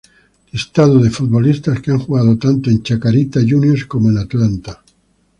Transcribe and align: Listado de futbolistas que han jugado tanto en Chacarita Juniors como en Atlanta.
Listado 0.51 0.97
de 0.97 1.11
futbolistas 1.11 1.79
que 1.79 1.91
han 1.91 1.99
jugado 1.99 2.35
tanto 2.39 2.71
en 2.71 2.81
Chacarita 2.81 3.39
Juniors 3.47 3.85
como 3.85 4.09
en 4.09 4.17
Atlanta. 4.17 4.81